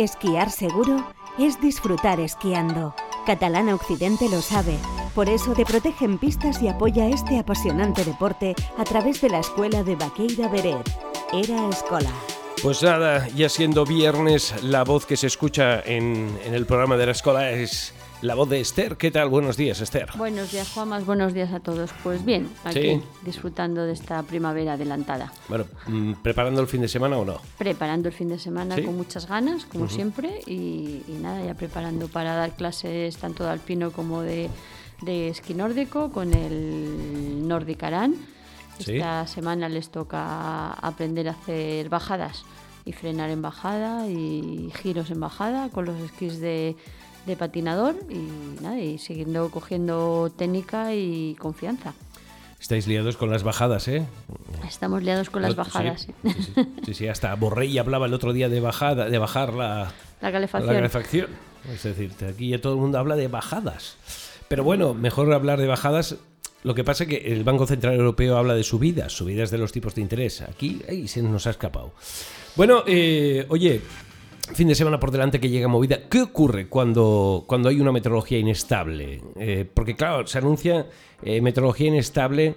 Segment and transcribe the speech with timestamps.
[0.00, 1.04] Esquiar seguro
[1.38, 2.94] es disfrutar esquiando.
[3.26, 4.78] Catalana Occidente lo sabe.
[5.14, 9.40] Por eso te protege en pistas y apoya este apasionante deporte a través de la
[9.40, 10.90] escuela de Baqueira Beret.
[11.34, 12.10] Era Escola.
[12.62, 17.06] Pues nada, ya siendo viernes, la voz que se escucha en, en el programa de
[17.06, 18.98] la escuela es la voz de Esther.
[18.98, 19.30] ¿Qué tal?
[19.30, 20.10] Buenos días, Esther.
[20.16, 21.06] Buenos días, Juan.
[21.06, 21.90] buenos días a todos.
[22.02, 23.02] Pues bien, aquí Sí.
[23.24, 25.32] disfrutando de esta primavera adelantada.
[25.48, 27.40] Bueno, mm, ¿preparando el fin de semana o no?
[27.56, 28.82] Preparando el fin de semana Sí.
[28.82, 33.50] con muchas ganas, como siempre, y, y nada, ya preparando para dar clases tanto de
[33.50, 34.50] alpino como de,
[35.00, 38.16] de esquí nórdico con el Nordic Aran.
[38.80, 38.96] Sí.
[38.96, 42.44] Esta semana les toca aprender a hacer bajadas
[42.84, 46.76] y frenar en bajada y giros en bajada con los esquís de,
[47.26, 51.92] de patinador y nada, y siguiendo cogiendo técnica y confianza.
[52.58, 54.06] Estáis liados con las bajadas, ¿eh?
[54.68, 56.14] Estamos liados con las bajadas, sí.
[56.24, 59.92] Sí, sí, sí, sí, hasta Borrell hablaba el otro día de bajada, de bajar la,
[60.20, 60.66] La calefacción.
[60.66, 61.26] la calefacción.
[61.72, 63.96] Es decir, aquí ya todo el mundo habla de bajadas.
[64.48, 66.16] Pero bueno, mejor hablar de bajadas.
[66.62, 69.72] Lo que pasa es que el Banco Central Europeo habla de subidas, subidas de los
[69.72, 70.42] tipos de interés.
[70.42, 71.92] Aquí ay, se nos ha escapado.
[72.54, 73.80] Bueno, eh, oye,
[74.54, 76.08] fin de semana por delante que llega movida.
[76.08, 79.22] ¿Qué ocurre cuando, cuando hay una meteorología inestable?
[79.36, 80.86] Eh, porque claro, se anuncia
[81.22, 82.56] eh, meteorología inestable,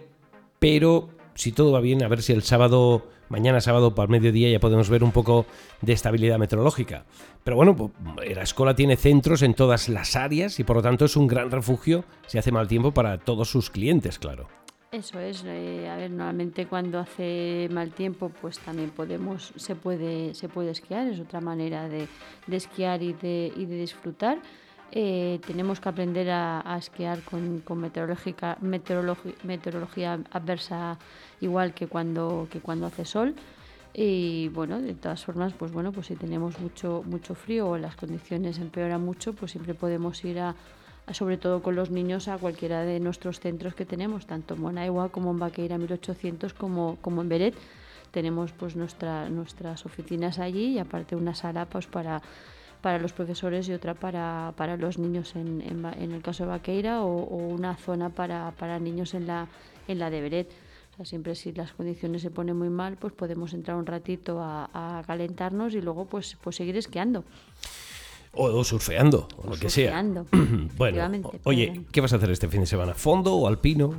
[0.60, 4.50] pero si todo va bien, a ver si el sábado, mañana sábado para el mediodía
[4.50, 5.46] ya podemos ver un poco
[5.82, 7.06] de estabilidad meteorológica.
[7.44, 7.92] Pero bueno, pues,
[8.36, 11.52] la escuela tiene centros en todas las áreas y por lo tanto es un gran
[11.52, 14.48] refugio si hace mal tiempo para todos sus clientes, claro.
[14.94, 20.36] Eso es, eh, a ver, normalmente cuando hace mal tiempo, pues también podemos, se puede,
[20.36, 22.08] se puede esquiar, es otra manera de,
[22.46, 24.38] de esquiar y de, y de disfrutar.
[24.96, 31.00] Eh, tenemos que aprender a, a esquiar con, con meteorológica, meteorología adversa
[31.42, 33.34] igual que cuando, que cuando hace sol.
[33.96, 37.96] Y bueno, de todas formas, pues bueno, pues si tenemos mucho, mucho frío o las
[37.96, 40.56] condiciones empeoran mucho, pues siempre podemos ir a,
[41.08, 44.62] a- sobre todo con los niños, a cualquiera de nuestros centros que tenemos, tanto en
[44.62, 47.56] Monaigua como en Baqueira 1800 como, como en Beret.
[48.12, 52.22] Tenemos pues nuestra, nuestras oficinas allí y aparte una sala pues para,
[52.84, 56.50] para los profesores y otra para, para los niños en, en, en el caso de
[56.50, 59.48] Baqueira o, o una zona para, para niños en la,
[59.88, 60.50] en la de Beret.
[60.92, 64.42] O sea, siempre si las condiciones se ponen muy mal, pues podemos entrar un ratito
[64.42, 67.24] a, a calentarnos y luego pues, pues seguir esquiando.
[68.34, 70.04] O, o surfeando, o lo que sea.
[70.78, 72.94] Bueno, oye, ¿qué vas a hacer este fin de semana?
[72.96, 73.94] ¿Fondo o alpino?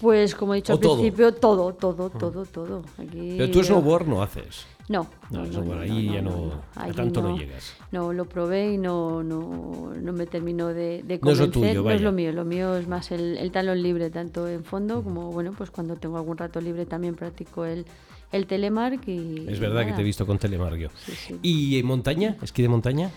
[0.00, 0.94] Pues como he dicho ¿O al todo?
[0.98, 2.82] principio, todo, todo, todo, todo.
[2.96, 4.66] Aquí Pero tú snowboard no haces.
[4.86, 5.40] No, No,
[5.80, 7.74] ahí ya no- a tanto no llegas.
[7.90, 11.50] No, lo probé y no, no, no me terminó de, de No es lo convencer.
[11.52, 12.00] tuyo, No es vaya.
[12.04, 15.52] lo mío, lo mío es más el, el talón libre, tanto en fondo como, bueno,
[15.56, 17.86] pues cuando tengo algún rato libre también practico el,
[18.30, 19.46] el telemark y...
[19.48, 20.90] Es verdad que te he visto con Telemargio.
[20.96, 21.38] Sí, sí.
[21.42, 22.36] ¿Y en montaña?
[22.42, 23.10] ¿Esquí de montaña?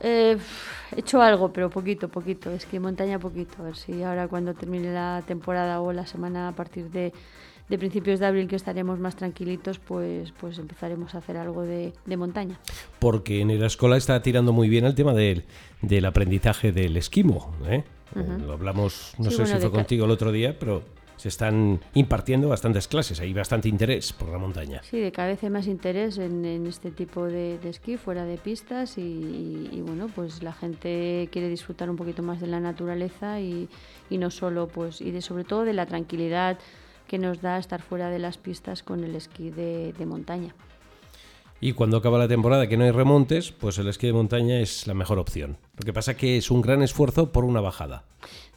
[0.00, 0.36] Eh,
[0.96, 2.50] he hecho algo, pero poquito, poquito.
[2.50, 3.54] Es que montaña poquito.
[3.60, 7.12] A ver si ahora cuando termine la temporada o la semana a partir de,
[7.70, 11.92] de principios de abril que estaremos más tranquilitos, pues, pues empezaremos a hacer algo de,
[12.04, 12.58] de montaña.
[12.98, 15.44] Porque en la escuela está tirando muy bien el tema del,
[15.80, 17.54] del aprendizaje del esquimo.
[17.66, 17.84] ¿eh?
[18.16, 20.82] Eh, Lo hablamos, no Sí, sé bueno, si fue contigo el otro día, pero
[21.16, 23.20] se están impartiendo bastantes clases.
[23.20, 24.80] Hay bastante interés por la montaña.
[24.82, 28.24] Sí, de cada vez hay más interés en, en este tipo de, de esquí fuera
[28.24, 32.46] de pistas y, y- y, bueno, pues la gente quiere disfrutar un poquito más de
[32.48, 33.68] la naturaleza y,
[34.08, 36.58] y no solo, pues, y de sobre todo de la tranquilidad
[37.10, 40.54] que nos da estar fuera de las pistas con el esquí de, de montaña.
[41.60, 44.86] Y cuando acaba la temporada que no hay remontes, pues el esquí de montaña es
[44.86, 45.56] la mejor opción.
[45.76, 48.04] Lo que pasa que es un gran esfuerzo por una bajada.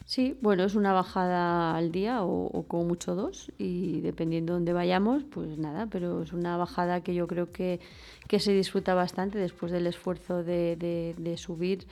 [0.06, 4.58] Sí, bueno, es una bajada al día o, o como mucho dos y dependiendo de
[4.58, 7.80] dónde vayamos, pues nada, pero es una bajada que yo creo que,
[8.28, 11.86] que se disfruta bastante después del esfuerzo de, de- de subir.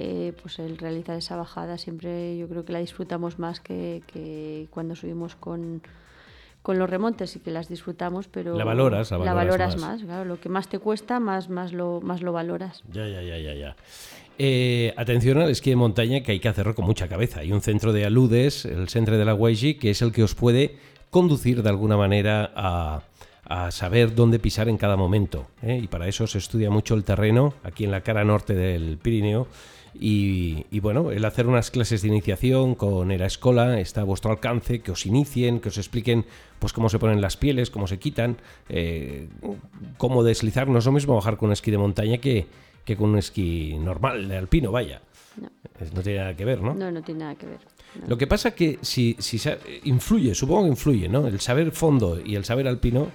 [0.00, 4.68] eh, pues el realizar esa bajada siempre yo creo que la disfrutamos más que, que
[4.70, 5.82] cuando subimos con,
[6.62, 10.00] con los remontes y que las disfrutamos, pero La valoras, la valoras más.
[10.00, 10.02] más.
[10.02, 12.82] Claro, lo que más te cuesta, más, más, lo, más lo valoras.
[12.92, 13.76] Ya, ya, ya, ya, ya.
[14.38, 17.40] Eh, atención al esquí de montaña que hay que hacerlo con mucha cabeza.
[17.40, 20.34] Hay un centro de aludes, el Centre de la Guaiji, que es el que os
[20.34, 20.76] puede
[21.10, 23.02] conducir de alguna manera a,
[23.48, 25.46] a saber dónde pisar en cada momento.
[25.62, 25.80] ¿eh?
[25.82, 29.48] Y para eso se estudia mucho el terreno aquí en la cara norte del Pirineo.
[29.98, 34.30] Y, y bueno, el hacer unas clases de iniciación con Era Escola está a vuestro
[34.30, 36.26] alcance, que os inicien, que os expliquen
[36.58, 38.36] pues cómo se ponen las pieles, cómo se quitan,
[38.68, 39.28] eh,
[39.96, 40.68] cómo deslizar.
[40.68, 42.46] No es lo mismo bajar con un esquí de montaña que,
[42.84, 45.00] que con un esquí normal, de alpino, vaya.
[45.40, 45.48] No.
[46.02, 46.74] Tiene nada que ver, ¿no?
[46.74, 47.60] No, no tiene nada que ver.
[48.00, 48.08] no.
[48.08, 49.40] Lo que pasa que si, si
[49.84, 51.26] influye, supongo que influye, ¿no?
[51.26, 53.08] El saber fondo y el saber alpino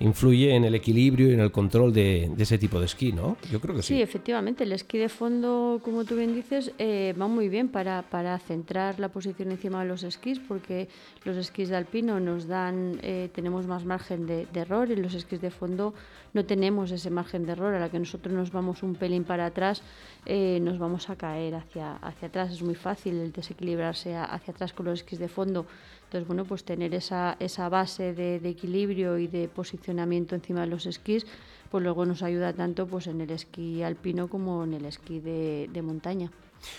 [0.00, 3.36] influye en el equilibrio y en el control de, ese tipo de esquí, ¿no?
[3.50, 3.94] Yo creo que sí.
[3.94, 8.02] Sí, efectivamente, el esquí de fondo, como tú bien dices, eh, va muy bien para,
[8.02, 10.88] para, centrar la posición encima de los esquís, porque
[11.24, 15.40] los esquís de alpino nos dan, eh, tenemos más margen de, error y los esquís
[15.40, 15.94] de fondo
[16.36, 17.74] no tenemos ese margen de error.
[17.74, 19.82] A la que nosotros nos vamos un pelín para atrás,
[20.26, 22.52] eh, nos vamos a caer hacia, hacia atrás.
[22.52, 25.66] Es muy fácil el desequilibrarse hacia atrás con los esquís de fondo.
[26.04, 30.86] Entonces, bueno, pues tener esa, esa base de, equilibrio y de posicionamiento encima de los
[30.86, 31.26] esquís,
[31.70, 35.82] pues luego nos ayuda tanto pues en el esquí alpino como en el esquí de,
[35.82, 36.30] montaña.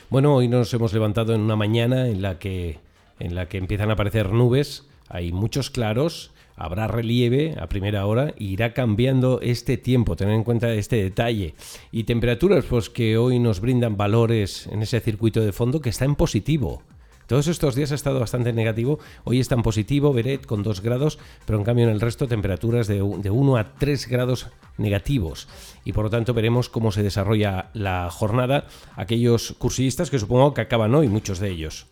[0.10, 2.80] Bueno, hoy nos hemos levantado en una mañana en la que,
[3.20, 8.34] en la que empiezan a aparecer nubes, hay muchos claros, habrá relieve a primera hora
[8.38, 11.54] y irá cambiando este tiempo, tener en cuenta este detalle.
[11.92, 16.04] Y temperaturas, pues que hoy nos brindan valores en ese circuito de fondo que está
[16.04, 16.82] en positivo.
[17.28, 19.00] Todos estos días ha estado bastante negativo.
[19.26, 22.88] Hoy está en positivo, Beret con 2 grados, pero en cambio en el resto temperaturas
[22.88, 25.50] de, de 1 a 3 grados negativos.
[25.84, 28.68] Y por lo tanto veremos cómo se desarrolla la jornada.
[28.96, 31.88] Aquellos cursistas que supongo que acaban hoy, muchos de ellos.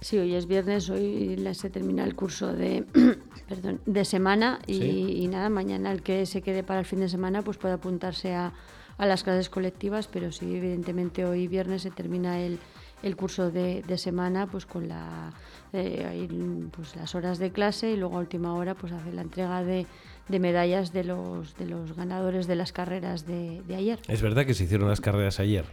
[0.00, 2.84] Sí, hoy es viernes, hoy se termina el curso de,
[3.48, 7.42] perdón, de semana y, nada, mañana el que se quede para el fin de semana
[7.42, 8.52] pues puede apuntarse a,
[8.96, 12.58] a las clases colectivas, pero sí, evidentemente hoy viernes se termina el,
[13.02, 15.32] el curso de, semana pues con la,
[15.72, 16.28] eh,
[16.70, 19.86] pues las horas de clase y luego a última hora pues hacer la entrega de,
[20.28, 24.00] medallas de los, de los ganadores de las carreras de, ayer.
[24.08, 25.64] Es verdad que se hicieron las carreras ayer.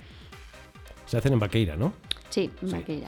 [1.05, 1.93] Se hacen en Vaqueira, ¿no?
[2.29, 3.07] Sí, en Vaqueira.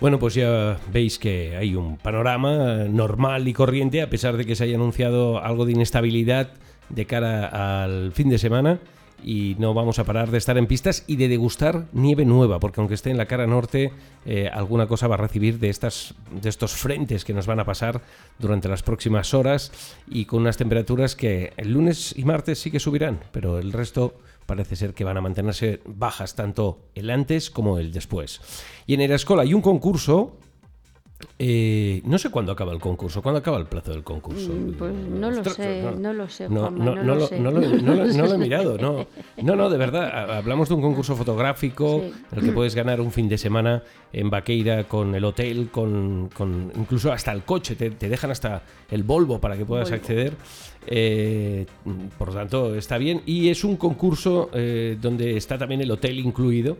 [0.00, 4.54] Bueno, pues ya veis que hay un panorama normal y corriente, a pesar de que
[4.54, 6.50] se haya anunciado algo de inestabilidad
[6.90, 8.78] de cara al fin de semana
[9.22, 12.80] y no vamos a parar de estar en pistas y de degustar nieve nueva, porque
[12.80, 13.92] aunque esté en la cara norte,
[14.24, 17.64] eh, alguna cosa va a recibir de, estas, de estos frentes que nos van a
[17.64, 18.02] pasar
[18.38, 19.72] durante las próximas horas
[20.08, 24.14] y con unas temperaturas que el lunes y martes sí que subirán, pero el resto
[24.46, 28.40] parece ser que van a mantenerse bajas tanto el antes como el después.
[28.86, 30.38] Y en Erascola hay un concurso
[31.38, 33.22] eh, no sé cuándo acaba el concurso.
[33.22, 34.52] ¿Cuándo acaba el plazo del concurso?
[34.52, 36.48] Mm, pues no lo sé, no, lo sé.
[36.48, 38.78] No, lo, he mirado.
[38.78, 39.06] No,
[39.42, 40.30] no, no, de verdad.
[40.36, 42.02] Hablamos de un concurso fotográfico
[42.32, 43.82] en el que puedes ganar un fin de semana
[44.12, 46.30] en Vaqueira con el hotel, con,
[46.74, 47.76] incluso hasta el coche.
[47.76, 50.34] Te, dejan hasta el Volvo para que puedas acceder.
[50.86, 51.66] Eh,
[52.18, 53.22] por lo tanto, está bien.
[53.26, 56.78] Y es un concurso eh, donde está también el hotel incluido.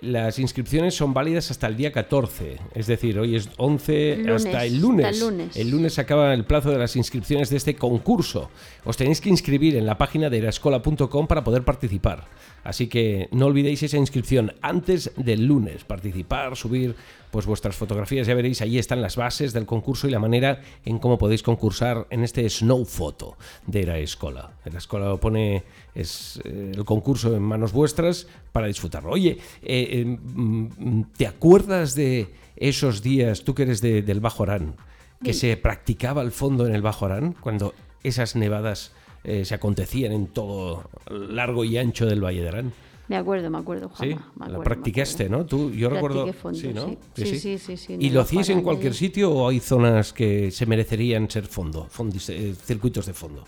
[0.00, 4.80] Las inscripciones son válidas hasta el día 14, es decir, hoy es 11 hasta el
[4.80, 5.06] lunes.
[5.06, 5.56] el lunes.
[5.56, 8.50] El lunes acaba el plazo de las inscripciones de este concurso.
[8.84, 12.26] Os tenéis que inscribir en la página de erascola.com para poder participar.
[12.64, 15.84] Así que no olvidéis esa inscripción antes del lunes.
[15.84, 16.94] Participar, subir
[17.32, 20.98] pues vuestras fotografías, ya veréis, ahí están las bases del concurso y la manera en
[20.98, 24.50] cómo podéis concursar en este Snow Photo de la escuela.
[24.70, 29.10] La escuela pone es, eh, el concurso en manos vuestras para disfrutarlo.
[29.10, 34.74] Oye, eh, eh, mm, ¿te acuerdas de esos días, tú que eres del Bajo Arán,
[35.22, 38.92] que se practicaba el fondo en el Bajo Arán, cuando esas nevadas
[39.24, 42.72] se acontecían en todo largo y ancho del Valle de Arán?
[43.08, 44.16] Me acuerdo, me acuerdo, Sí,
[44.48, 45.44] la practicaste, ¿no?
[45.44, 46.32] Tú, yo recuerdo.
[46.32, 46.96] Fondo, sí, ¿no?
[47.14, 47.76] Sí, sí, sí.
[47.76, 51.88] sí, ¿Y lo hacías en cualquier sitio o hay zonas que se merecerían ser fondo,
[52.28, 53.44] eh, circuitos de fondo?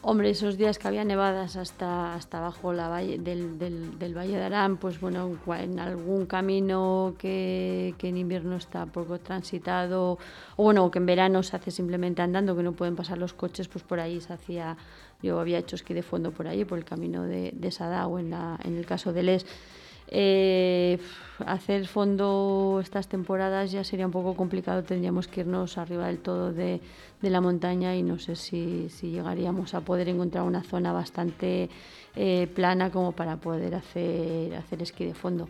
[0.00, 4.44] Hombre, esos días que había nevadas hasta, hasta abajo la valle, del, del, Valle de
[4.44, 10.18] Arán, pues bueno, en algún camino que, que, en invierno está poco transitado,
[10.56, 13.66] o bueno, que en verano se hace simplemente andando, que no pueden pasar los coches,
[13.66, 14.76] pues por ahí se hacía
[15.22, 18.30] yo había hecho esquí de fondo por allí, por el camino de, de Sadao, en,
[18.30, 19.46] la, en el caso de Les.
[20.10, 20.98] Eh,
[21.46, 26.52] hacer fondo estas temporadas ya sería un poco complicado, tendríamos que irnos arriba del todo
[26.52, 26.80] de,
[27.20, 31.68] de la montaña y no sé si, si, llegaríamos a poder encontrar una zona bastante
[32.16, 35.48] eh, plana como para poder hacer, hacer esquí de fondo.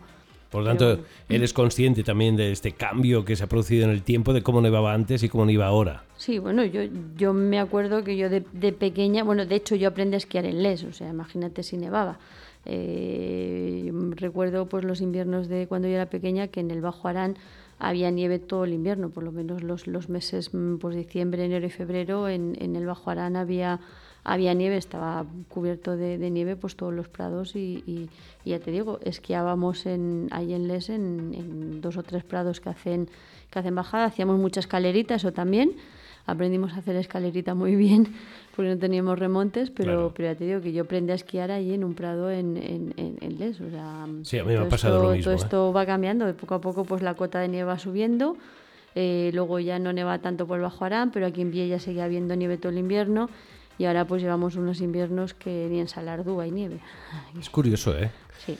[0.49, 4.01] Por lo tanto, eres consciente también de este cambio que se ha producido en el
[4.01, 6.03] tiempo, de cómo nevaba antes y cómo iba ahora.
[6.17, 6.81] Sí, bueno, yo,
[7.15, 10.63] yo me acuerdo que yo de, pequeña, bueno, de hecho yo aprendí a esquiar en
[10.63, 12.17] Les, o sea, imagínate si nevaba.
[12.65, 17.37] Eh, recuerdo pues los inviernos de cuando yo era pequeña que en el Bajo Arán
[17.79, 21.65] había nieve todo el invierno, por lo menos los, los meses, mm, pues diciembre, enero
[21.65, 23.79] y febrero, en, en el Bajo Arán había
[24.23, 28.09] había nieve, estaba cubierto de, nieve pues todos los prados y,
[28.45, 33.09] ya te digo, esquiábamos en, ahí en Les en, dos o tres prados que hacen,
[33.49, 35.73] que hacen bajada, hacíamos mucha escalerita, eso también,
[36.31, 38.13] aprendimos a hacer escalerita muy bien
[38.55, 41.73] porque no teníamos remontes, pero, pero ya te digo que yo aprendí a esquiar ahí
[41.73, 43.61] en un prado en, en, Les.
[43.61, 45.23] O sea, sí, a mí me ha pasado lo mismo.
[45.23, 45.37] Todo ¿eh?
[45.37, 48.37] esto va cambiando, de poco a poco pues la cota de nieve va subiendo.
[48.95, 52.05] Eh, luego ya no neva tanto por el Bajo Arán, pero aquí en Villa seguía
[52.05, 53.29] habiendo nieve todo el invierno
[53.77, 56.79] y ahora pues llevamos unos inviernos que ni en Salardú hay nieve.
[57.39, 58.11] Es curioso, ¿eh?
[58.45, 58.57] Sí.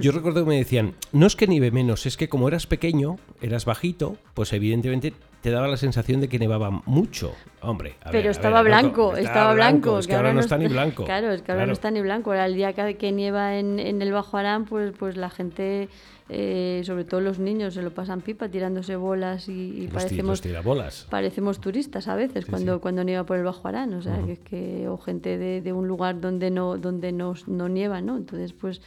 [0.00, 3.16] Yo recuerdo que me decían, no es que nieve menos, es que como eras pequeño,
[3.40, 7.34] eras bajito, pues evidentemente te daba la sensación de que nevaba mucho.
[7.60, 9.98] Hombre, a Pero ver, a estaba ver, blanco, estaba estaba blanco.
[9.98, 11.04] Es que ahora no está ni blanco.
[11.04, 12.30] Claro, es que ahora no está ni blanco.
[12.30, 15.88] Ahora el día que, que nieva en, en el Bajo Arán, pues, pues la gente,
[16.28, 19.94] eh, sobre todo los niños, se lo pasan pipa tirándose bolas y, y Los, ti-
[19.94, 21.06] parecemos los tirabolas.
[21.10, 24.38] parecemos turistas a veces cuando, cuando nieva por el Bajo Arán, o sea, que, es
[24.38, 28.16] que, o gente de, de un lugar donde no, donde no, no nieva, ¿no?
[28.16, 28.80] Entonces, pues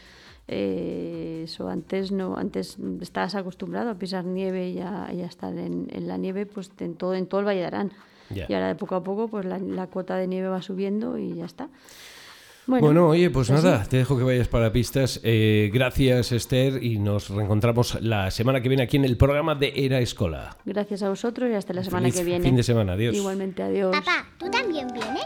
[0.48, 5.58] eh, eso antes no, antes estabas acostumbrado a pisar nieve y a, y a estar
[5.58, 7.92] en, en la nieve, pues en todo, en todo el Valle de Arán.
[8.34, 8.46] Ya.
[8.50, 11.36] Y ahora de poco a poco, pues la, la cuota de nieve va subiendo y
[11.36, 11.70] ya está.
[12.68, 15.20] Bueno, Bueno, oye, pues pues nada, te dejo que vayas para pistas.
[15.24, 19.74] Eh, gracias, Esther, y nos reencontramos la semana que viene aquí en el programa de
[19.76, 20.56] Era Escola.
[20.64, 22.46] gracias a vosotros y hasta la semana Feliz que viene.
[22.46, 23.16] fin de semana, adiós.
[23.16, 23.92] Igualmente, adiós.
[23.92, 25.26] Papá, ¿tú también vienes?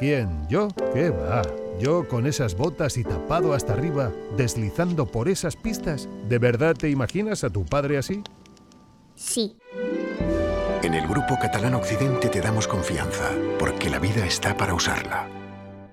[0.00, 0.28] ¿Quién?
[0.48, 0.66] ¿Yo?
[0.92, 1.42] ¿Qué va?
[1.80, 6.08] ¿Yo con esas botas y tapado hasta arriba, deslizando por esas pistas?
[6.28, 8.20] ¿De verdad te imaginas a tu padre así?
[9.14, 9.56] Sí.
[10.94, 15.43] En el Grupo Catalán Occidente te damos confianza, porque la vida está para usarla.